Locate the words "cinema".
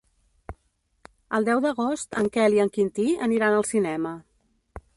3.75-4.15